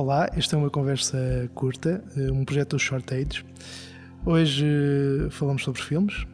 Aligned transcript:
Olá, 0.00 0.30
esta 0.36 0.54
é 0.54 0.56
uma 0.56 0.70
conversa 0.70 1.50
curta, 1.56 2.04
eh, 2.16 2.30
um 2.30 2.44
projeto 2.44 2.76
do 2.76 2.78
Short 2.78 3.12
Age. 3.12 3.44
Hoje 4.24 4.64
eh, 4.64 5.28
falamos 5.28 5.64
sobre 5.64 5.82
filmes 5.82 6.24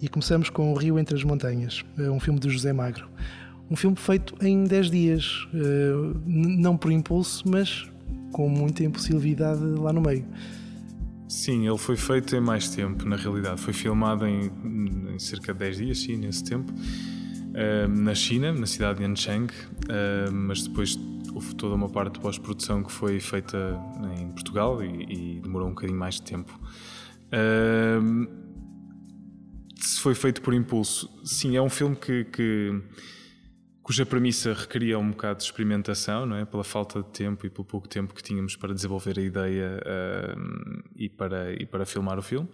e 0.00 0.08
começamos 0.08 0.48
com 0.48 0.72
O 0.72 0.76
Rio 0.76 0.96
Entre 0.96 1.16
as 1.16 1.24
Montanhas, 1.24 1.84
eh, 1.98 2.08
um 2.08 2.20
filme 2.20 2.38
de 2.38 2.48
José 2.48 2.72
Magro. 2.72 3.08
Um 3.68 3.74
filme 3.74 3.96
feito 3.96 4.36
em 4.40 4.62
10 4.62 4.90
dias, 4.92 5.48
não 6.24 6.76
por 6.76 6.92
impulso, 6.92 7.42
mas 7.48 7.90
com 8.30 8.48
muita 8.48 8.84
impulsividade 8.84 9.60
lá 9.60 9.92
no 9.92 10.00
meio. 10.00 10.24
Sim, 11.28 11.66
ele 11.66 11.78
foi 11.78 11.96
feito 11.96 12.36
em 12.36 12.40
mais 12.40 12.68
tempo, 12.68 13.04
na 13.08 13.16
realidade. 13.16 13.60
Foi 13.60 13.72
filmado 13.72 14.24
em, 14.24 14.52
em 15.12 15.18
cerca 15.18 15.52
de 15.52 15.58
10 15.58 15.76
dias, 15.78 15.98
sim, 15.98 16.16
nesse 16.16 16.44
tempo, 16.44 16.72
na 17.88 18.14
China, 18.14 18.52
na 18.52 18.66
cidade 18.66 18.98
de 18.98 19.04
Yancheng, 19.04 19.48
mas 20.32 20.62
depois 20.62 20.96
houve 21.32 21.54
toda 21.54 21.74
uma 21.74 21.88
parte 21.88 22.14
de 22.14 22.20
pós-produção 22.20 22.82
que 22.82 22.92
foi 22.92 23.20
feita 23.20 23.80
em 24.18 24.30
Portugal 24.30 24.82
e, 24.82 25.36
e, 25.36 25.40
demorou 25.40 25.68
um 25.68 25.72
bocadinho 25.72 25.98
mais 25.98 26.16
de 26.16 26.22
tempo. 26.22 26.58
Uh, 27.28 28.26
se 29.76 30.00
foi 30.00 30.14
feito 30.14 30.42
por 30.42 30.52
impulso, 30.52 31.08
sim, 31.24 31.56
é 31.56 31.62
um 31.62 31.70
filme 31.70 31.96
que, 31.96 32.24
que, 32.24 32.82
cuja 33.82 34.04
premissa 34.04 34.52
requeria 34.52 34.98
um 34.98 35.10
bocado 35.10 35.38
de 35.38 35.44
experimentação, 35.44 36.26
não 36.26 36.36
é? 36.36 36.44
Pela 36.44 36.64
falta 36.64 37.02
de 37.02 37.08
tempo 37.10 37.46
e 37.46 37.50
pelo 37.50 37.64
pouco 37.64 37.88
tempo 37.88 38.14
que 38.14 38.22
tínhamos 38.22 38.56
para 38.56 38.74
desenvolver 38.74 39.18
a 39.18 39.22
ideia 39.22 39.80
uh, 39.80 40.82
e, 40.96 41.08
para, 41.08 41.52
e 41.54 41.66
para 41.66 41.86
filmar 41.86 42.18
o 42.18 42.22
filme. 42.22 42.48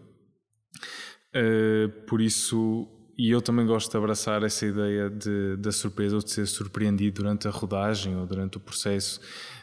Uh, 1.34 1.88
por 2.06 2.20
isso 2.20 2.95
e 3.18 3.30
eu 3.30 3.40
também 3.40 3.64
gosto 3.64 3.90
de 3.90 3.96
abraçar 3.96 4.42
essa 4.42 4.66
ideia 4.66 5.08
de, 5.08 5.56
da 5.56 5.72
surpresa 5.72 6.16
ou 6.16 6.22
de 6.22 6.30
ser 6.30 6.46
surpreendido 6.46 7.22
durante 7.22 7.48
a 7.48 7.50
rodagem 7.50 8.14
ou 8.14 8.26
durante 8.26 8.58
o 8.58 8.60
processo 8.60 9.20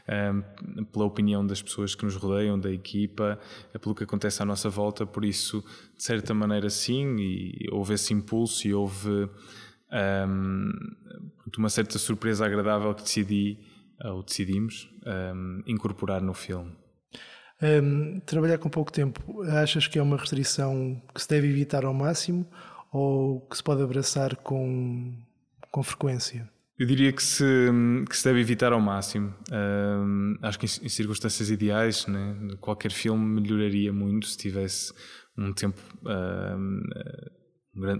um, 0.07 0.83
pela 0.85 1.05
opinião 1.05 1.45
das 1.45 1.61
pessoas 1.61 1.93
que 1.93 2.03
nos 2.03 2.15
rodeiam, 2.15 2.59
da 2.59 2.71
equipa, 2.71 3.39
é 3.73 3.77
pelo 3.77 3.93
que 3.93 4.03
acontece 4.03 4.41
à 4.41 4.45
nossa 4.45 4.69
volta. 4.69 5.05
Por 5.05 5.23
isso, 5.23 5.63
de 5.95 6.03
certa 6.03 6.33
maneira, 6.33 6.69
sim, 6.69 7.15
e 7.19 7.67
houve 7.71 7.93
esse 7.93 8.11
impulso 8.11 8.67
e 8.67 8.73
houve 8.73 9.29
um, 10.27 10.71
uma 11.55 11.69
certa 11.69 11.99
surpresa 11.99 12.45
agradável 12.45 12.93
que 12.95 13.03
decidi, 13.03 13.59
ou 14.03 14.23
decidimos, 14.23 14.89
um, 15.05 15.61
incorporar 15.67 16.21
no 16.21 16.33
filme. 16.33 16.71
Trabalhar 18.25 18.57
com 18.57 18.69
pouco 18.69 18.91
tempo, 18.91 19.41
achas 19.43 19.87
que 19.87 19.97
é 19.97 20.01
uma 20.01 20.17
restrição 20.17 21.01
que 21.13 21.21
se 21.21 21.29
deve 21.29 21.47
evitar 21.47 21.85
ao 21.85 21.93
máximo 21.93 22.45
ou 22.93 23.41
que 23.41 23.57
se 23.57 23.63
pode 23.63 23.81
abraçar 23.81 24.35
com, 24.37 25.11
com 25.71 25.83
frequência? 25.83 26.47
Eu 26.77 26.85
diria 26.85 27.11
que 27.11 27.21
se, 27.21 27.43
que 28.09 28.15
se 28.15 28.23
deve 28.23 28.39
evitar 28.39 28.71
ao 28.71 28.79
máximo. 28.79 29.33
Um, 29.51 30.35
acho 30.41 30.59
que 30.59 30.65
em, 30.65 30.85
em 30.85 30.89
circunstâncias 30.89 31.49
ideais, 31.49 32.05
né, 32.07 32.35
qualquer 32.61 32.91
filme 32.91 33.41
melhoraria 33.41 33.91
muito 33.91 34.27
se 34.27 34.37
tivesse 34.37 34.93
um 35.37 35.51
tempo, 35.53 35.79
um, 36.05 36.81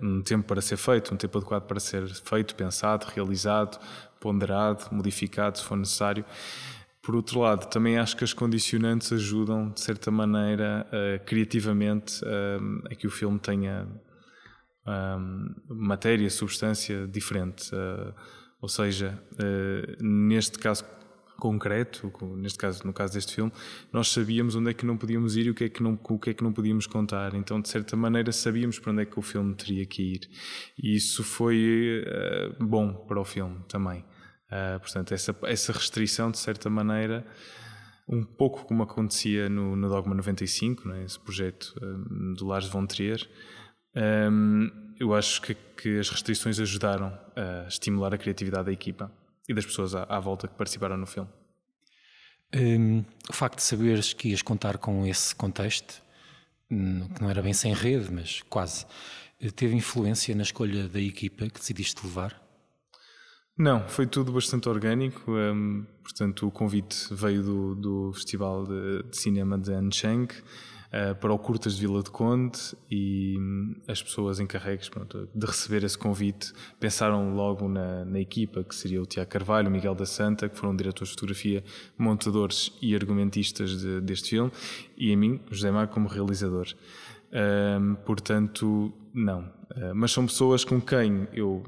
um 0.04 0.22
tempo 0.22 0.48
para 0.48 0.62
ser 0.62 0.78
feito, 0.78 1.14
um 1.14 1.18
tempo 1.18 1.38
adequado 1.38 1.64
para 1.64 1.80
ser 1.80 2.08
feito, 2.08 2.56
pensado, 2.56 3.08
realizado, 3.08 3.80
ponderado, 4.20 4.86
modificado, 4.92 5.58
se 5.58 5.64
for 5.64 5.78
necessário. 5.78 6.24
Por 7.02 7.16
outro 7.16 7.42
lado, 7.42 7.68
também 7.68 7.98
acho 7.98 8.16
que 8.16 8.24
as 8.24 8.34
condicionantes 8.34 9.12
ajudam, 9.12 9.72
de 9.72 9.82
certa 9.82 10.10
maneira, 10.10 10.88
uh, 10.88 11.26
criativamente, 11.26 12.24
uh, 12.24 12.88
a 12.90 12.96
que 12.96 13.06
o 13.06 13.10
filme 13.10 13.38
tenha 13.40 13.88
matéria, 15.70 16.30
substância 16.30 17.08
diferente. 17.08 17.74
Uh, 17.74 18.14
ou 18.62 18.70
seja, 18.70 19.22
uh, 19.34 20.04
neste 20.04 20.58
caso 20.58 20.86
concreto, 21.38 22.12
neste 22.38 22.58
caso, 22.58 22.86
no 22.86 22.94
caso 22.94 23.14
deste 23.14 23.36
filme, 23.36 23.52
nós 23.92 24.08
sabíamos 24.08 24.56
onde 24.56 24.70
é 24.70 24.74
que 24.74 24.86
não 24.86 24.96
podíamos 24.96 25.36
ir 25.36 25.48
e 25.48 25.50
o 25.50 25.54
que 25.54 25.66
é 25.66 25.70
que 25.70 25.84
não, 25.84 26.00
o 26.02 26.20
que 26.20 26.30
é 26.30 26.34
que 26.34 26.44
não 26.44 26.54
podíamos 26.54 26.88
contar. 26.88 27.34
Então, 27.34 27.60
de 27.60 27.68
certa 27.68 27.98
maneira, 27.98 28.32
sabíamos 28.32 28.80
para 28.80 28.92
onde 28.92 29.02
é 29.02 29.06
que 29.06 29.20
o 29.20 29.22
filme 29.22 29.54
teria 29.54 29.86
que 29.86 30.02
ir. 30.02 30.30
E 30.82 30.96
isso 30.96 31.24
foi 31.24 32.06
uh, 32.06 32.66
bom 32.66 32.94
para 32.94 33.20
o 33.20 33.26
filme 33.26 33.60
também. 33.68 34.06
Uh, 34.50 34.80
portanto, 34.80 35.14
essa, 35.14 35.36
essa 35.44 35.74
restrição, 35.74 36.32
de 36.32 36.38
certa 36.38 36.70
maneira, 36.70 37.26
um 38.08 38.24
pouco 38.24 38.66
como 38.66 38.84
acontecia 38.84 39.50
no, 39.50 39.76
no 39.76 39.90
Dogma 39.90 40.16
95, 40.16 40.88
né, 40.88 41.04
esse 41.04 41.20
projeto 41.20 41.74
um, 41.82 42.34
do 42.34 42.46
Lars 42.46 42.68
von 42.68 42.86
Trier, 42.86 43.28
um, 43.96 44.70
eu 45.00 45.14
acho 45.14 45.42
que, 45.42 45.56
que, 45.56 46.00
as 46.00 46.10
restrições 46.10 46.60
ajudaram 46.60 47.18
a 47.36 47.68
estimular 47.68 48.14
a 48.14 48.18
criatividade 48.18 48.66
da 48.66 48.72
equipa 48.72 49.12
e 49.48 49.54
das 49.54 49.66
pessoas 49.66 49.94
à, 49.94 50.04
à 50.04 50.20
volta 50.20 50.48
que 50.48 50.56
participaram 50.56 50.98
no 50.98 51.06
filme. 51.06 51.30
Um, 52.56 53.04
o 53.30 53.34
facto 53.34 53.58
de 53.58 53.64
saberes 53.64 54.14
que 54.14 54.30
ias 54.30 54.42
contar 54.42 54.78
com 54.78 55.06
esse 55.06 55.36
contexto, 55.36 56.02
hum, 56.70 57.08
que 57.10 57.22
não 57.22 57.30
era 57.30 57.42
bem 57.42 57.54
sem 57.54 57.74
rede, 57.74 58.12
mas 58.12 58.42
quase, 58.44 58.86
eh, 59.42 59.50
teve 59.50 59.76
influência 59.76 60.36
na 60.36 60.44
escolha 60.44 60.88
da 60.88 61.02
equipa 61.02 61.48
que 61.48 61.60
decidiste 61.60 62.06
levar? 62.06 62.42
Não, 63.58 63.88
foi 63.88 64.08
tudo 64.08 64.32
bastante 64.32 64.68
orgânico. 64.68 65.32
Um, 65.32 65.86
portanto, 66.02 66.48
o 66.48 66.52
convite 66.52 67.08
veio 67.12 67.44
do, 67.44 67.76
do 67.76 68.14
Festival 68.14 68.66
de, 68.66 69.04
de 69.04 69.18
Cinema 69.18 69.58
de 69.58 69.72
Anchang 69.72 70.28
uh, 70.94 71.16
para 71.16 71.34
o 71.34 71.40
Curtas 71.40 71.76
de 71.76 71.82
Vila 71.82 72.04
de 72.04 72.12
Conde 72.12 72.60
e 72.90 73.36
um, 73.40 73.76
as 73.88 74.02
pessoas 74.02 74.40
encarregues 74.40 74.88
pronto, 74.88 75.28
de 75.34 75.46
receber 75.46 75.84
esse 75.84 75.98
convite 75.98 76.54
pensaram 76.80 77.34
logo 77.34 77.68
na, 77.68 78.06
na, 78.06 78.20
equipa, 78.20 78.64
que 78.64 78.76
seria 78.76 79.02
o 79.02 79.06
Tiago 79.06 79.30
Carvalho, 79.30 79.70
o 79.70 79.72
Miguel 79.72 79.96
da 79.96 80.06
Santa, 80.06 80.48
que 80.48 80.58
foram 80.58 80.76
diretores 80.76 81.10
de 81.10 81.16
fotografia, 81.16 81.64
montadores 81.98 82.72
e 82.82 82.96
argumentistas 82.96 83.82
de, 83.82 84.00
deste 84.02 84.32
filme, 84.32 84.52
e 84.98 85.12
a 85.12 85.18
mim, 85.18 85.42
José 85.50 85.72
Mar, 85.72 85.88
como 85.88 86.08
realizador. 86.08 86.68
Um, 87.34 87.96
portanto, 87.96 88.94
não. 89.14 89.42
Uh, 89.76 89.96
mas 89.96 90.12
são 90.12 90.26
pessoas 90.26 90.64
com 90.64 90.80
quem 90.80 91.28
eu 91.34 91.64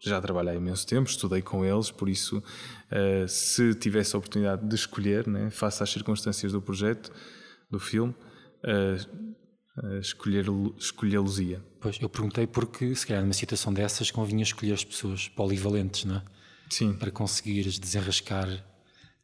já 0.00 0.18
trabalhei 0.18 0.54
há 0.54 0.56
imenso 0.56 0.86
tempo, 0.86 1.10
estudei 1.10 1.42
com 1.42 1.62
eles, 1.62 1.90
por 1.90 2.08
isso, 2.08 2.38
uh, 2.38 3.28
se 3.28 3.74
tivesse 3.74 4.16
a 4.16 4.18
oportunidade 4.18 4.66
de 4.66 4.74
escolher, 4.74 5.26
né, 5.26 5.50
face 5.50 5.82
às 5.82 5.90
circunstâncias 5.90 6.52
do 6.52 6.62
projeto, 6.62 7.12
do 7.70 7.78
filme, 7.78 8.14
uh, 8.64 9.98
escolher 10.00 10.46
escolhê-los-ia. 10.78 11.62
Pois, 11.80 11.98
eu 12.00 12.08
perguntei 12.08 12.46
porque, 12.46 12.94
se 12.94 13.06
calhar, 13.06 13.22
numa 13.22 13.32
situação 13.32 13.72
dessas, 13.72 14.10
convinha 14.10 14.42
escolher 14.42 14.74
as 14.74 14.84
pessoas 14.84 15.28
polivalentes, 15.28 16.04
não 16.04 16.16
é? 16.16 16.22
Sim. 16.68 16.92
Para 16.92 17.10
conseguires 17.10 17.78
desenrascar 17.78 18.48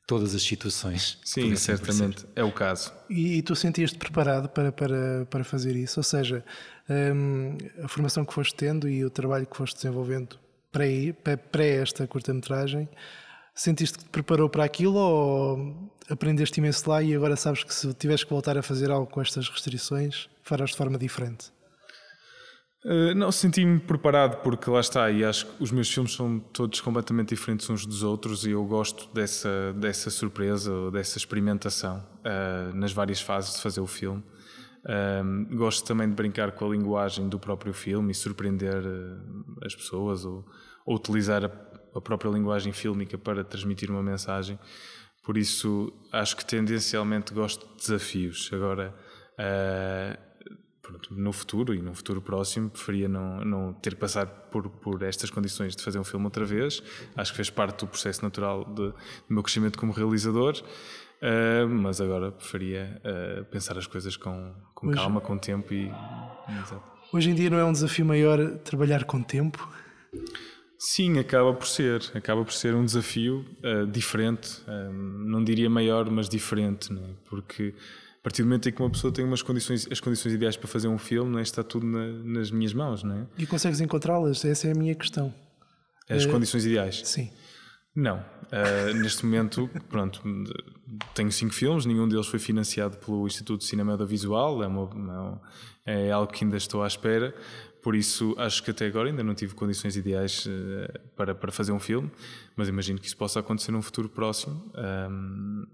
todas 0.07 0.35
as 0.35 0.43
situações. 0.43 1.19
Sim, 1.25 1.55
certamente 1.57 2.25
é 2.35 2.45
o 2.45 2.53
caso. 2.53 2.93
E, 3.11 3.39
e 3.39 3.43
tu 3.43 3.57
sentias-te 3.57 3.99
preparado 3.99 4.49
para, 4.49 4.71
para, 4.71 5.27
para 5.29 5.45
fazer 5.45 5.75
isso? 5.75 5.99
Ou 5.99 6.05
seja, 6.05 6.45
um, 6.89 7.57
a 7.83 7.89
formação 7.89 8.25
que 8.25 8.33
foste 8.33 8.55
tendo 8.55 8.89
e 8.89 9.05
o 9.05 9.11
trabalho 9.11 9.47
que 9.47 9.57
foste 9.57 9.77
desenvolvendo 9.77 10.39
para, 10.71 11.37
para 11.37 11.65
esta 11.65 12.07
curta-metragem, 12.07 12.89
sentiste 13.57 13.99
que 13.99 14.05
te 14.05 14.11
preparou 14.11 14.51
para 14.51 14.63
aquilo 14.63 14.99
ou 14.99 15.91
aprendeste 16.11 16.61
imenso 16.61 16.89
lá 16.89 17.03
e 17.03 17.15
agora 17.15 17.35
sabes 17.35 17.65
que 17.65 17.75
se 17.75 17.93
tiveres 17.95 18.23
que 18.23 18.31
voltar 18.31 18.57
a 18.57 18.63
fazer 18.63 18.91
algo 18.91 19.11
com 19.11 19.21
estas 19.21 19.49
restrições, 19.49 20.29
farás 20.43 20.71
de 20.71 20.77
forma 20.77 20.99
diferente? 20.99 21.51
Uh, 22.85 23.15
não, 23.17 23.33
senti-me 23.33 23.81
preparado 23.81 24.43
porque 24.43 24.71
lá 24.71 24.79
está, 24.79 25.11
e 25.11 25.25
acho 25.25 25.47
que 25.47 25.63
os 25.63 25.73
meus 25.73 25.91
filmes 25.91 26.13
são 26.13 26.39
todos 26.39 26.81
completamente 26.81 27.31
diferentes 27.31 27.69
uns 27.69 27.85
dos 27.85 28.05
outros 28.05 28.47
e 28.47 28.51
eu 28.51 28.65
gosto 28.65 29.13
dessa, 29.13 29.73
dessa 29.73 30.09
surpresa 30.09 30.71
ou 30.73 30.91
dessa 30.93 31.19
experimentação 31.19 32.07
uh, 32.21 32.77
nas 32.77 32.93
várias 32.93 33.21
fases 33.21 33.57
de 33.57 33.63
fazer 33.63 33.81
o 33.81 33.87
filme. 33.87 34.23
Uh, 34.85 35.57
gosto 35.57 35.85
também 35.85 36.09
de 36.09 36.15
brincar 36.15 36.53
com 36.53 36.67
a 36.67 36.69
linguagem 36.69 37.29
do 37.29 37.41
próprio 37.41 37.73
filme 37.73 38.13
e 38.13 38.15
surpreender 38.15 38.85
as 39.65 39.75
pessoas 39.75 40.25
ou, 40.25 40.47
ou 40.85 40.95
utilizar 40.95 41.45
a, 41.45 41.51
a 41.97 42.01
própria 42.01 42.31
linguagem 42.31 42.73
fílmica 42.73 43.17
para 43.17 43.43
transmitir 43.43 43.91
uma 43.91 44.03
mensagem. 44.03 44.59
Por 45.25 45.37
isso, 45.37 45.93
acho 46.13 46.37
que 46.37 46.45
tendencialmente 46.45 47.35
gosto 47.35 47.67
de 47.67 47.77
desafios. 47.77 48.49
Agora, 48.53 48.95
uh, 49.33 50.17
pronto, 50.81 51.15
no 51.15 51.33
futuro 51.33 51.75
e 51.75 51.83
no 51.83 51.95
futuro 51.95 52.23
próximo, 52.23 52.71
preferia 52.71 53.09
não, 53.09 53.45
não 53.45 53.73
ter 53.73 53.95
que 53.95 54.01
passar 54.01 54.27
por, 54.27 54.69
por 54.69 55.03
estas 55.03 55.29
condições 55.29 55.75
de 55.75 55.83
fazer 55.83 55.99
um 55.99 56.05
filme 56.05 56.25
outra 56.27 56.45
vez. 56.45 56.81
Acho 57.17 57.33
que 57.33 57.37
fez 57.37 57.51
parte 57.51 57.81
do 57.81 57.89
processo 57.89 58.23
natural 58.23 58.65
de, 58.65 58.75
do 58.75 58.95
meu 59.29 59.43
crescimento 59.43 59.79
como 59.79 59.93
realizador. 59.93 60.63
Uh, 61.17 61.67
mas 61.67 62.01
agora 62.01 62.31
preferia 62.31 63.01
uh, 63.03 63.45
pensar 63.47 63.77
as 63.79 63.87
coisas 63.87 64.17
com, 64.17 64.55
com 64.75 64.89
hoje, 64.89 64.97
calma, 64.97 65.21
com 65.21 65.37
tempo 65.37 65.73
e. 65.73 65.87
Exato. 66.63 66.83
Hoje 67.13 67.31
em 67.31 67.35
dia 67.35 67.49
não 67.49 67.59
é 67.59 67.65
um 67.65 67.73
desafio 67.73 68.05
maior 68.05 68.59
trabalhar 68.59 69.05
com 69.05 69.23
tempo? 69.23 69.69
Sim, 70.79 71.19
acaba 71.19 71.55
por 71.55 71.67
ser. 71.67 72.03
Acaba 72.15 72.45
por 72.45 72.53
ser 72.53 72.75
um 72.75 72.85
desafio 72.85 73.45
uh, 73.65 73.87
diferente. 73.87 74.61
Uh, 74.63 74.93
não 74.93 75.43
diria 75.43 75.71
maior, 75.71 76.11
mas 76.11 76.29
diferente, 76.29 76.93
né? 76.93 77.15
porque 77.29 77.75
a 78.21 78.23
partir 78.23 78.43
do 78.43 78.49
momento 78.49 78.69
em 78.69 78.73
que 78.73 78.83
uma 78.83 78.91
pessoa 78.91 79.13
tem 79.13 79.25
umas 79.25 79.41
condições, 79.41 79.89
as 79.91 80.01
condições 80.01 80.35
ideais 80.35 80.57
para 80.57 80.69
fazer 80.69 80.89
um 80.89 80.99
filme, 80.99 81.37
né? 81.37 81.43
está 81.43 81.63
tudo 81.63 81.87
na, 81.87 82.07
nas 82.07 82.51
minhas 82.51 82.75
mãos. 82.75 83.03
Né? 83.03 83.27
E 83.39 83.47
consegues 83.47 83.81
encontrá-las? 83.81 84.45
Essa 84.45 84.69
é 84.69 84.73
a 84.73 84.75
minha 84.75 84.95
questão. 84.95 85.33
As 86.09 86.25
uh, 86.25 86.31
condições 86.31 86.67
ideais? 86.67 87.03
Sim. 87.05 87.31
Não. 87.95 88.23
Neste 89.01 89.25
momento, 89.25 89.71
pronto, 89.89 90.23
tenho 91.15 91.33
cinco 91.33 91.55
filmes, 91.55 91.87
nenhum 91.87 92.07
deles 92.07 92.27
foi 92.27 92.39
financiado 92.39 92.99
pelo 92.99 93.27
Instituto 93.27 93.61
de 93.61 93.67
Cinema 93.67 93.93
Audiovisual, 93.93 94.63
é, 94.63 94.67
uma, 94.67 95.41
é 95.85 96.11
algo 96.13 96.31
que 96.31 96.45
ainda 96.45 96.59
estou 96.59 96.83
à 96.83 96.87
espera, 96.87 97.35
por 97.87 97.95
isso 97.95 98.35
acho 98.37 98.65
que 98.65 98.73
até 98.73 98.85
agora 98.85 99.09
ainda 99.09 99.23
não 99.23 99.33
tive 99.33 99.55
condições 99.55 99.97
ideais 99.97 100.45
uh, 100.45 100.99
para, 101.15 101.37
para 101.37 101.53
fazer 101.53 101.71
um 101.71 101.79
filme, 101.79 102.11
mas 102.57 102.67
imagino 102.67 102.99
que 102.99 103.07
isso 103.07 103.17
possa 103.17 103.39
acontecer 103.39 103.71
num 103.71 103.81
futuro 103.81 104.09
próximo. 104.09 104.73
Um, 104.75 105.65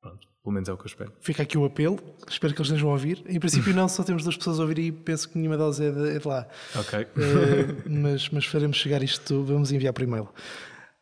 pronto, 0.00 0.26
pelo 0.42 0.54
menos 0.54 0.70
é 0.70 0.72
o 0.72 0.78
que 0.78 0.84
eu 0.84 0.86
espero. 0.86 1.12
Fica 1.20 1.42
aqui 1.42 1.58
o 1.58 1.66
apelo, 1.66 1.98
espero 2.26 2.54
que 2.54 2.60
eles 2.62 2.68
estejam 2.68 2.88
a 2.88 2.92
ouvir. 2.92 3.22
Em 3.26 3.38
princípio, 3.38 3.74
não, 3.76 3.86
só 3.86 4.02
temos 4.02 4.22
duas 4.22 4.34
pessoas 4.34 4.60
a 4.60 4.62
ouvir 4.62 4.78
e 4.78 4.90
penso 4.90 5.28
que 5.28 5.36
nenhuma 5.36 5.58
delas 5.58 5.78
é 5.78 5.90
de, 5.90 6.16
é 6.16 6.18
de 6.18 6.26
lá. 6.26 6.48
Ok. 6.74 7.00
Uh, 7.00 8.00
mas, 8.00 8.30
mas 8.30 8.46
faremos 8.46 8.78
chegar 8.78 9.02
isto, 9.02 9.44
vamos 9.44 9.70
enviar 9.72 9.92
por 9.92 10.04
e-mail. 10.04 10.30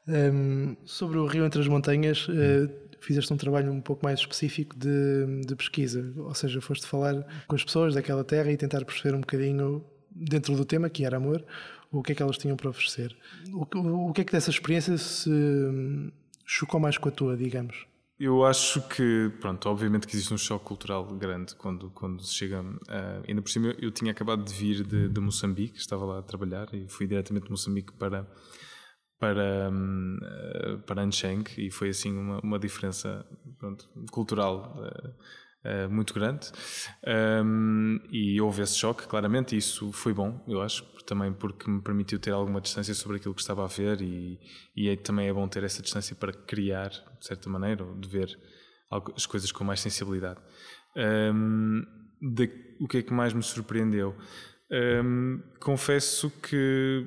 Um, 0.08 0.76
sobre 0.84 1.18
o 1.18 1.26
Rio 1.26 1.46
Entre 1.46 1.60
as 1.60 1.68
Montanhas, 1.68 2.26
uh, 2.26 2.68
fizeste 3.00 3.32
um 3.32 3.36
trabalho 3.36 3.70
um 3.70 3.80
pouco 3.80 4.04
mais 4.04 4.18
específico 4.18 4.76
de, 4.76 5.42
de, 5.46 5.54
pesquisa, 5.54 6.12
ou 6.16 6.34
seja, 6.34 6.60
foste 6.60 6.88
falar 6.88 7.24
com 7.46 7.54
as 7.54 7.62
pessoas 7.62 7.94
daquela 7.94 8.24
terra 8.24 8.50
e 8.50 8.56
tentar 8.56 8.84
perceber 8.84 9.14
um 9.14 9.20
bocadinho, 9.20 9.84
dentro 10.10 10.56
do 10.56 10.64
tema, 10.64 10.88
que 10.90 11.04
era 11.04 11.16
amor, 11.16 11.44
o 11.90 12.02
que 12.02 12.12
é 12.12 12.14
que 12.14 12.22
elas 12.22 12.38
tinham 12.38 12.56
para 12.56 12.70
oferecer. 12.70 13.16
O, 13.52 14.08
o, 14.08 14.12
que 14.12 14.20
é 14.20 14.24
que 14.24 14.32
dessa 14.32 14.50
experiência 14.50 14.96
se 14.98 15.30
chocou 16.44 16.80
mais 16.80 16.98
com 16.98 17.08
a 17.08 17.12
tua, 17.12 17.36
digamos? 17.36 17.86
Eu 18.18 18.44
acho 18.44 18.86
que, 18.88 19.32
pronto, 19.40 19.66
obviamente 19.68 20.06
que 20.06 20.14
existe 20.14 20.34
um 20.34 20.38
choque 20.38 20.66
cultural 20.66 21.06
grande 21.06 21.54
quando, 21.54 21.90
quando 21.90 22.22
se 22.22 22.34
chega. 22.34 22.60
Uh, 22.60 23.24
ainda 23.26 23.40
por 23.40 23.50
cima, 23.50 23.74
eu 23.78 23.90
tinha 23.90 24.12
acabado 24.12 24.44
de 24.44 24.52
vir 24.52 24.84
de, 24.84 25.08
de 25.08 25.20
Moçambique, 25.20 25.78
estava 25.78 26.04
lá 26.04 26.18
a 26.18 26.22
trabalhar 26.22 26.68
e 26.74 26.86
fui 26.86 27.06
diretamente 27.06 27.44
de 27.44 27.50
Moçambique 27.50 27.92
para 27.94 28.26
para, 29.20 29.68
hum, 29.70 30.18
eh, 30.22 30.76
para 30.86 31.02
Ancheng 31.02 31.44
e 31.58 31.70
foi 31.70 31.90
assim 31.90 32.16
uma, 32.16 32.40
uma 32.40 32.58
diferença 32.58 33.24
pronto, 33.58 33.86
cultural 34.10 34.74
uh, 34.78 35.12
uh, 35.64 35.90
muito 35.90 36.14
grande. 36.14 36.50
Um, 37.44 38.00
e 38.10 38.40
houve 38.40 38.62
esse 38.62 38.76
choque 38.76 39.06
claramente 39.06 39.54
e 39.54 39.58
isso 39.58 39.92
foi 39.92 40.12
bom 40.12 40.44
eu 40.46 40.60
acho 40.60 40.84
também 41.04 41.32
porque 41.32 41.70
me 41.70 41.80
permitiu 41.80 42.18
ter 42.18 42.30
alguma 42.30 42.60
distância 42.60 42.94
sobre 42.94 43.16
aquilo 43.16 43.34
que 43.34 43.40
estava 43.40 43.64
a 43.64 43.66
ver 43.66 44.00
e, 44.00 44.38
e 44.76 44.88
é, 44.88 44.96
também 44.96 45.28
é 45.28 45.32
bom 45.32 45.46
ter 45.48 45.64
essa 45.64 45.82
distância 45.82 46.14
para 46.14 46.32
criar 46.32 46.88
de 46.88 47.26
certa 47.26 47.48
maneira 47.48 47.84
ou 47.84 47.98
de 47.98 48.08
ver 48.08 48.38
as 49.14 49.24
coisas 49.24 49.52
com 49.52 49.62
mais 49.62 49.80
sensibilidade. 49.80 50.40
Um, 50.96 51.84
de, 52.20 52.50
o 52.80 52.88
que 52.88 52.98
é 52.98 53.02
que 53.02 53.12
mais 53.12 53.32
me 53.32 53.42
surpreendeu? 53.42 54.16
Um, 54.70 55.40
confesso 55.60 56.28
que 56.42 57.06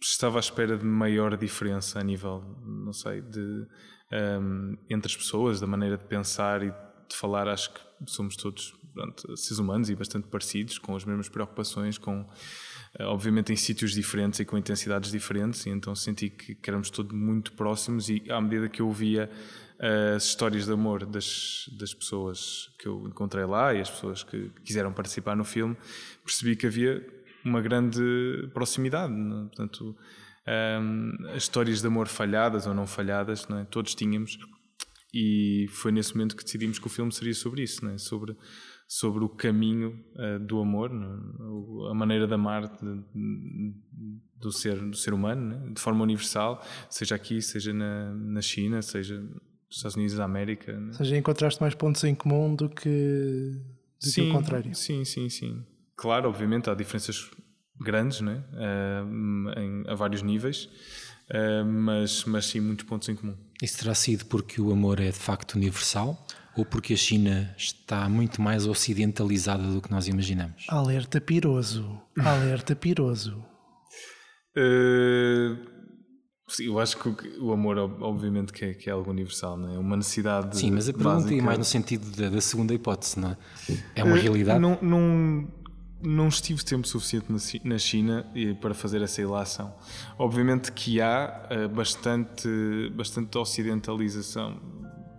estava 0.00 0.38
à 0.38 0.40
espera 0.40 0.76
de 0.76 0.84
maior 0.84 1.36
diferença 1.36 2.00
a 2.00 2.02
nível, 2.02 2.42
não 2.64 2.92
sei, 2.92 3.20
de 3.20 3.66
entre 4.88 5.10
as 5.10 5.16
pessoas, 5.16 5.60
da 5.60 5.66
maneira 5.66 5.98
de 5.98 6.04
pensar 6.04 6.62
e 6.62 6.72
de 7.08 7.16
falar. 7.16 7.48
Acho 7.48 7.72
que 7.72 7.80
somos 8.06 8.36
todos 8.36 8.74
pronto, 8.92 9.36
seres 9.36 9.58
humanos 9.58 9.90
e 9.90 9.94
bastante 9.94 10.26
parecidos, 10.28 10.78
com 10.78 10.96
as 10.96 11.04
mesmas 11.04 11.28
preocupações, 11.28 11.98
com 11.98 12.26
eh, 12.98 13.04
obviamente 13.04 13.52
em 13.52 13.56
sítios 13.56 13.92
diferentes 13.92 14.40
e 14.40 14.44
com 14.44 14.56
intensidades 14.56 15.10
diferentes, 15.10 15.66
e 15.66 15.70
então 15.70 15.94
senti 15.94 16.30
que, 16.30 16.54
que 16.54 16.70
éramos 16.70 16.90
todos 16.90 17.16
muito 17.16 17.52
próximos. 17.52 18.08
E 18.08 18.22
à 18.30 18.40
medida 18.40 18.68
que 18.68 18.80
eu 18.80 18.90
via 18.90 19.30
as 20.14 20.24
histórias 20.24 20.64
de 20.64 20.72
amor 20.72 21.04
das, 21.04 21.68
das 21.78 21.92
pessoas 21.92 22.70
que 22.78 22.88
eu 22.88 23.06
encontrei 23.06 23.44
lá 23.44 23.74
e 23.74 23.80
as 23.80 23.90
pessoas 23.90 24.22
que 24.22 24.50
quiseram 24.64 24.92
participar 24.92 25.36
no 25.36 25.44
filme, 25.44 25.76
percebi 26.24 26.56
que 26.56 26.66
havia 26.66 27.06
uma 27.44 27.60
grande 27.60 28.48
proximidade. 28.54 29.12
Né? 29.12 29.46
Portanto, 29.48 29.94
um, 30.80 31.28
as 31.30 31.42
histórias 31.42 31.80
de 31.80 31.86
amor 31.86 32.08
falhadas 32.08 32.66
ou 32.66 32.74
não 32.74 32.86
falhadas, 32.86 33.46
não 33.48 33.58
é? 33.58 33.64
todos 33.64 33.94
tínhamos, 33.94 34.38
e 35.12 35.66
foi 35.70 35.92
nesse 35.92 36.14
momento 36.14 36.36
que 36.36 36.44
decidimos 36.44 36.78
que 36.78 36.86
o 36.86 36.90
filme 36.90 37.12
seria 37.12 37.34
sobre 37.34 37.62
isso, 37.62 37.84
não 37.84 37.92
é? 37.92 37.98
sobre, 37.98 38.36
sobre 38.86 39.24
o 39.24 39.28
caminho 39.28 40.04
uh, 40.14 40.38
do 40.38 40.60
amor, 40.60 40.90
é? 40.90 41.90
a 41.90 41.94
maneira 41.94 42.26
de 42.26 42.34
amar 42.34 42.68
de, 42.68 42.96
de, 43.14 43.74
do, 44.36 44.52
ser, 44.52 44.78
do 44.78 44.96
ser 44.96 45.14
humano, 45.14 45.68
é? 45.68 45.72
de 45.72 45.80
forma 45.80 46.02
universal, 46.02 46.62
seja 46.90 47.14
aqui, 47.14 47.40
seja 47.40 47.72
na, 47.72 48.12
na 48.12 48.42
China, 48.42 48.82
seja 48.82 49.18
nos 49.20 49.76
Estados 49.76 49.96
Unidos 49.96 50.16
da 50.16 50.24
América. 50.24 50.78
Ou 50.88 50.94
seja, 50.94 51.16
encontraste 51.16 51.60
mais 51.60 51.74
pontos 51.74 52.02
em 52.04 52.14
comum 52.14 52.54
do 52.54 52.68
que, 52.68 53.60
do 54.00 54.08
sim, 54.08 54.24
que 54.24 54.30
o 54.30 54.32
contrário. 54.32 54.74
Sim, 54.74 55.04
sim, 55.04 55.28
sim. 55.28 55.64
Claro, 55.96 56.28
obviamente 56.28 56.68
há 56.68 56.74
diferenças 56.74 57.30
grandes, 57.80 58.20
né? 58.20 58.44
Uh, 58.52 59.60
em, 59.60 59.84
a 59.86 59.94
vários 59.94 60.22
níveis, 60.22 60.68
uh, 61.30 61.64
mas, 61.64 62.24
mas 62.24 62.46
sim 62.46 62.60
muitos 62.60 62.86
pontos 62.86 63.08
em 63.08 63.16
comum. 63.16 63.36
Isso 63.62 63.78
terá 63.78 63.94
sido 63.94 64.26
porque 64.26 64.60
o 64.60 64.70
amor 64.70 65.00
é 65.00 65.10
de 65.10 65.18
facto 65.18 65.54
universal 65.54 66.26
ou 66.56 66.64
porque 66.64 66.94
a 66.94 66.96
China 66.96 67.54
está 67.56 68.08
muito 68.08 68.40
mais 68.40 68.66
ocidentalizada 68.66 69.62
do 69.62 69.80
que 69.80 69.90
nós 69.90 70.08
imaginamos? 70.08 70.64
Alerta 70.68 71.20
piroso, 71.20 72.00
alerta 72.18 72.74
piroso. 72.74 73.44
Uh, 74.56 75.76
eu 76.60 76.78
acho 76.78 76.96
que 76.96 77.28
o 77.38 77.52
amor, 77.52 77.76
obviamente, 77.76 78.52
que 78.52 78.64
é, 78.64 78.74
que 78.74 78.88
é 78.88 78.92
algo 78.92 79.10
universal, 79.10 79.56
não 79.56 79.74
é? 79.74 79.78
Uma 79.78 79.96
necessidade. 79.96 80.56
Sim, 80.56 80.70
mas 80.70 80.88
a 80.88 80.92
pergunta 80.92 81.16
básica... 81.16 81.34
é 81.34 81.42
mais 81.42 81.58
no 81.58 81.64
sentido 81.64 82.10
da, 82.16 82.28
da 82.30 82.40
segunda 82.40 82.72
hipótese, 82.72 83.18
não 83.18 83.30
é? 83.32 83.36
É 83.96 84.04
uma 84.04 84.16
realidade. 84.16 84.60
Não, 84.60 84.78
não, 84.80 85.48
não 86.02 86.28
estive 86.28 86.62
tempo 86.64 86.86
suficiente 86.86 87.26
na 87.64 87.78
China 87.78 88.26
para 88.60 88.74
fazer 88.74 89.02
essa 89.02 89.20
ilação. 89.20 89.74
Obviamente 90.18 90.72
que 90.72 91.00
há 91.00 91.46
eh, 91.50 91.68
bastante, 91.68 92.48
bastante 92.94 93.36
ocidentalização 93.38 94.60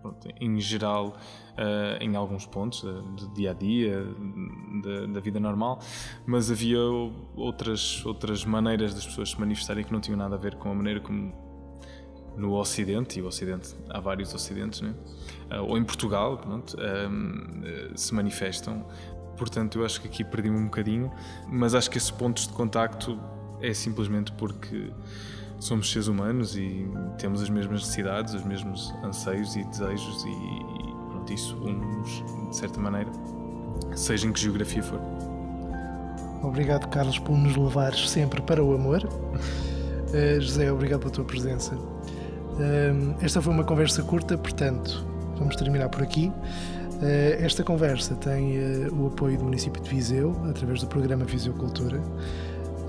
pronto, 0.01 0.27
em 0.39 0.59
geral 0.59 1.17
eh, 1.57 1.97
em 2.01 2.15
alguns 2.15 2.45
pontos 2.45 2.81
do 2.81 3.33
dia 3.33 3.51
a 3.51 3.53
dia 3.53 4.05
da, 5.11 5.19
vida 5.19 5.39
normal, 5.39 5.79
mas 6.25 6.51
havia 6.51 6.79
outras 7.35 8.05
outras 8.05 8.45
maneiras 8.45 8.93
das 8.93 9.05
pessoas 9.05 9.31
se 9.31 9.39
manifestarem 9.39 9.83
que 9.83 9.91
não 9.91 9.99
tinham 9.99 10.17
nada 10.17 10.35
a 10.35 10.37
ver 10.37 10.55
com 10.55 10.69
a 10.69 10.75
maneira 10.75 10.99
como 10.99 11.47
no 12.37 12.53
Ocidente, 12.53 13.17
e 13.17 13.21
o 13.23 13.25
Ocidente, 13.25 13.75
há 13.89 13.99
vários 13.99 14.31
Ocidentes, 14.31 14.81
né? 14.81 14.93
Eh, 15.49 15.59
ou 15.59 15.75
em 15.75 15.83
Portugal, 15.83 16.37
pronto, 16.37 16.77
se 17.95 18.13
manifestam 18.13 18.85
portanto 19.37 19.79
eu 19.79 19.85
acho 19.85 20.01
que 20.01 20.07
aqui 20.07 20.23
perdi-me 20.23 20.57
um 20.57 20.65
bocadinho, 20.65 21.11
mas 21.47 21.75
acho 21.75 21.89
que 21.89 21.97
esses 21.97 22.11
pontos 22.11 22.47
de 22.47 22.53
contacto 22.53 23.19
é 23.61 23.73
simplesmente 23.73 24.31
porque 24.33 24.91
somos 25.59 25.91
seres 25.91 26.07
humanos 26.07 26.55
e 26.55 26.87
temos 27.17 27.41
as 27.41 27.49
mesmas 27.49 27.81
necessidades, 27.81 28.33
os 28.33 28.43
mesmos 28.43 28.93
anseios 29.03 29.55
e 29.55 29.63
desejos 29.63 30.23
e, 30.25 31.09
pronto, 31.09 31.33
isso 31.33 31.55
une-nos 31.57 32.23
de 32.49 32.55
certa 32.55 32.79
maneira, 32.79 33.09
seja 33.95 34.27
em 34.27 34.33
que 34.33 34.39
geografia 34.39 34.83
for. 34.83 34.99
Obrigado, 36.43 36.87
Carlos, 36.89 37.17
por 37.17 37.35
nos 37.35 37.55
levares 37.55 38.09
sempre 38.09 38.41
para 38.41 38.63
o 38.63 38.73
amor. 38.73 39.03
Uh, 39.03 40.39
José, 40.41 40.71
obrigado 40.71 40.99
pela 40.99 41.11
tua 41.11 41.25
presença. 41.25 41.75
Uh, 41.75 43.15
esta 43.21 43.41
foi 43.41 43.53
uma 43.53 43.63
conversa 43.63 44.03
curta, 44.03 44.37
portanto, 44.37 45.05
vamos 45.37 45.55
terminar 45.55 45.89
por 45.89 46.03
aqui. 46.03 46.31
Eh, 47.01 47.37
esta 47.41 47.63
conversa 47.63 48.15
tem 48.15 48.57
eh, 48.57 48.87
o 48.91 49.07
apoio 49.07 49.37
do 49.37 49.43
município 49.43 49.81
de 49.81 49.89
Viseu, 49.89 50.35
através 50.49 50.81
do 50.81 50.87
programa 50.87 51.25
Viseu 51.25 51.53
Cultura. 51.53 52.01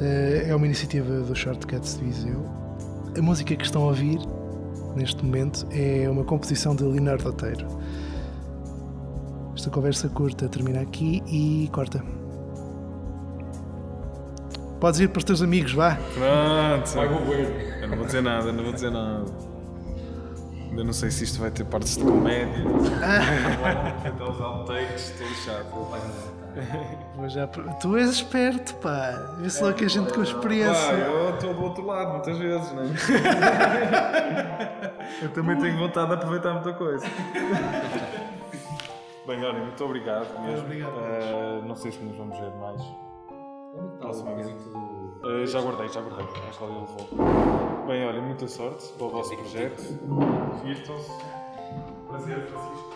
Eh, 0.00 0.46
é 0.48 0.54
uma 0.54 0.64
iniciativa 0.64 1.20
do 1.20 1.34
Shortcuts 1.34 1.98
de 1.98 2.04
Viseu. 2.04 2.44
A 3.16 3.20
música 3.20 3.54
que 3.54 3.64
estão 3.64 3.82
a 3.82 3.86
ouvir 3.88 4.18
neste 4.96 5.24
momento 5.24 5.66
é 5.70 6.08
uma 6.08 6.24
composição 6.24 6.74
de 6.74 6.84
Leonardo 6.84 7.28
Oteiro. 7.28 7.66
Esta 9.54 9.70
conversa 9.70 10.08
curta 10.08 10.48
termina 10.48 10.80
aqui 10.80 11.22
e 11.26 11.68
corta. 11.72 12.02
Podes 14.80 15.00
ir 15.00 15.08
para 15.08 15.18
os 15.18 15.24
teus 15.24 15.42
amigos, 15.42 15.72
vá. 15.72 15.98
Pronto. 16.14 16.98
Eu 17.82 17.88
não 17.88 17.96
vou 17.96 18.06
dizer 18.06 18.22
nada, 18.22 18.52
não 18.52 18.62
vou 18.62 18.72
dizer 18.72 18.90
nada. 18.90 19.47
Ainda 20.70 20.84
não 20.84 20.92
sei 20.92 21.10
se 21.10 21.24
isto 21.24 21.40
vai 21.40 21.50
ter 21.50 21.64
partes 21.64 21.96
de 21.96 22.04
comédia. 22.04 22.64
Até 24.04 24.24
os 24.24 24.40
outtakes, 24.40 25.10
estou 25.10 25.26
lixado. 25.26 25.66
Mas 27.16 27.32
já, 27.32 27.46
tu 27.46 27.96
és 27.96 28.10
esperto, 28.10 28.74
pá. 28.76 29.10
Vê 29.38 29.50
só 29.50 29.72
que 29.72 29.84
a 29.84 29.88
gente 29.88 30.12
com 30.12 30.22
experiência. 30.22 30.74
Pá, 30.74 30.92
eu 30.94 31.34
estou 31.34 31.54
do 31.54 31.62
outro 31.62 31.86
lado 31.86 32.12
muitas 32.12 32.36
vezes, 32.38 32.72
não 32.72 32.82
é? 32.82 32.86
eu 35.22 35.28
também 35.30 35.56
tenho 35.58 35.78
vontade 35.78 36.08
de 36.08 36.14
aproveitar 36.14 36.54
muita 36.54 36.72
coisa. 36.74 37.06
Bem, 39.26 39.44
olha, 39.44 39.60
muito 39.60 39.84
obrigado 39.84 40.40
mesmo. 40.40 40.64
Obrigado. 40.64 40.94
Uh, 40.94 41.62
não 41.66 41.76
sei 41.76 41.92
se 41.92 41.98
nos 41.98 42.16
vamos 42.16 42.38
ver 42.38 42.50
mais. 42.56 42.82
Próxima 44.00 44.34
vez. 44.34 44.48
Uh, 45.28 45.46
já 45.46 45.60
guardei, 45.60 45.88
já 45.90 46.00
guardei. 46.00 46.26
Acho 46.48 46.58
que 46.58 46.64
alguém 46.64 46.80
levou. 46.80 47.86
Bem, 47.86 48.06
olha, 48.06 48.22
muita 48.22 48.48
sorte 48.48 48.88
para 48.94 49.06
o 49.06 49.10
vosso 49.10 49.36
projeto. 49.36 49.82
Divirtam-se. 50.62 51.12
Prazer, 52.08 52.46
Francisco. 52.46 52.92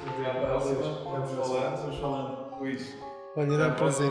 Vocês. 0.55 0.79
Vamos 1.05 1.31
falando. 1.31 1.77
Vamos 1.83 1.99
falando. 1.99 2.59
Luís. 2.59 2.97
Olha, 3.37 3.59
dá 3.59 3.69
um 3.69 3.75
prazer. 3.75 4.11